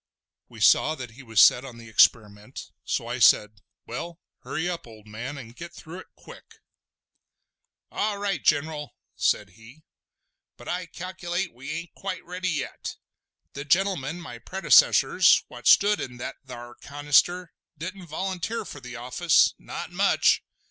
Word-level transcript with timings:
We 0.49 0.59
saw 0.61 0.95
that 0.95 1.11
he 1.11 1.21
was 1.21 1.39
set 1.39 1.63
on 1.63 1.77
the 1.77 1.87
experiment, 1.87 2.71
so 2.83 3.05
I 3.05 3.19
said: 3.19 3.61
"Well, 3.85 4.19
hurry 4.39 4.67
up, 4.67 4.87
old 4.87 5.05
man, 5.05 5.37
and 5.37 5.55
get 5.55 5.71
through 5.75 5.99
it 5.99 6.07
quick!" 6.15 6.55
"All 7.91 8.17
right, 8.17 8.43
General," 8.43 8.95
said 9.15 9.51
he, 9.51 9.83
"but 10.57 10.67
I 10.67 10.87
calculate 10.87 11.53
we 11.53 11.69
ain't 11.69 11.93
quite 11.93 12.25
ready 12.25 12.49
yet. 12.49 12.95
The 13.53 13.63
gentlemen, 13.63 14.19
my 14.19 14.39
predecessors, 14.39 15.43
what 15.49 15.67
stood 15.67 16.01
in 16.01 16.17
that 16.17 16.37
thar 16.47 16.73
canister, 16.73 17.53
didn't 17.77 18.07
volunteer 18.07 18.65
for 18.65 18.79
the 18.79 18.95
office—not 18.95 19.91
much! 19.91 20.43